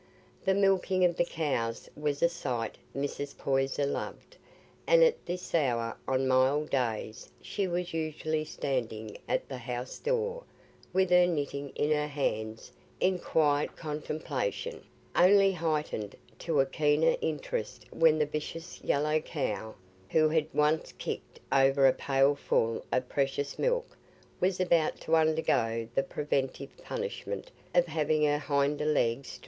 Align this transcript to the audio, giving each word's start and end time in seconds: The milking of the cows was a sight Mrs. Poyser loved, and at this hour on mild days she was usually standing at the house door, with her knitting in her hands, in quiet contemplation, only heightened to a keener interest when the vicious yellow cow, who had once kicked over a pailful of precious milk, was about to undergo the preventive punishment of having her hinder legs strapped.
The 0.45 0.55
milking 0.55 1.05
of 1.05 1.15
the 1.15 1.23
cows 1.25 1.87
was 1.95 2.23
a 2.23 2.27
sight 2.29 2.75
Mrs. 2.97 3.37
Poyser 3.37 3.85
loved, 3.85 4.35
and 4.87 5.03
at 5.03 5.27
this 5.27 5.53
hour 5.53 5.95
on 6.07 6.27
mild 6.27 6.71
days 6.71 7.29
she 7.39 7.67
was 7.67 7.93
usually 7.93 8.43
standing 8.43 9.15
at 9.29 9.47
the 9.47 9.59
house 9.59 9.99
door, 9.99 10.41
with 10.91 11.11
her 11.11 11.27
knitting 11.27 11.69
in 11.75 11.91
her 11.91 12.07
hands, 12.07 12.71
in 12.99 13.19
quiet 13.19 13.75
contemplation, 13.77 14.83
only 15.15 15.51
heightened 15.51 16.15
to 16.39 16.59
a 16.59 16.65
keener 16.65 17.15
interest 17.21 17.85
when 17.93 18.17
the 18.17 18.25
vicious 18.25 18.81
yellow 18.83 19.19
cow, 19.19 19.75
who 20.09 20.29
had 20.29 20.47
once 20.51 20.93
kicked 20.93 21.39
over 21.51 21.85
a 21.85 21.93
pailful 21.93 22.83
of 22.91 23.07
precious 23.07 23.59
milk, 23.59 23.95
was 24.39 24.59
about 24.59 24.99
to 25.01 25.15
undergo 25.15 25.87
the 25.93 26.01
preventive 26.01 26.75
punishment 26.83 27.51
of 27.75 27.85
having 27.85 28.23
her 28.23 28.39
hinder 28.39 28.83
legs 28.83 29.27
strapped. 29.27 29.39